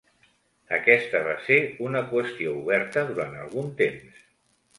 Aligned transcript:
Aquesta 0.77 1.21
va 1.27 1.35
ser 1.49 1.57
una 1.89 2.01
qüestió 2.15 2.55
oberta 2.63 3.05
durant 3.11 3.37
algun 3.45 3.71
temps. 3.85 4.27